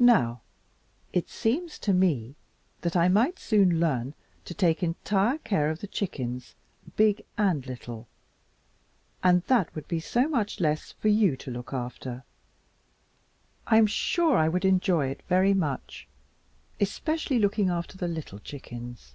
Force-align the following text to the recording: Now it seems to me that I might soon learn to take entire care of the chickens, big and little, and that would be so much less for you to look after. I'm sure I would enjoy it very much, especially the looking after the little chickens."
Now 0.00 0.40
it 1.12 1.28
seems 1.28 1.78
to 1.80 1.92
me 1.92 2.34
that 2.80 2.96
I 2.96 3.08
might 3.08 3.38
soon 3.38 3.78
learn 3.78 4.14
to 4.46 4.54
take 4.54 4.82
entire 4.82 5.36
care 5.36 5.68
of 5.68 5.80
the 5.80 5.86
chickens, 5.86 6.54
big 6.96 7.26
and 7.36 7.66
little, 7.66 8.08
and 9.22 9.42
that 9.48 9.74
would 9.74 9.86
be 9.86 10.00
so 10.00 10.28
much 10.30 10.60
less 10.60 10.92
for 10.92 11.08
you 11.08 11.36
to 11.36 11.50
look 11.50 11.74
after. 11.74 12.24
I'm 13.66 13.86
sure 13.86 14.38
I 14.38 14.48
would 14.48 14.64
enjoy 14.64 15.08
it 15.08 15.20
very 15.28 15.52
much, 15.52 16.08
especially 16.80 17.36
the 17.36 17.42
looking 17.42 17.68
after 17.68 17.98
the 17.98 18.08
little 18.08 18.38
chickens." 18.38 19.14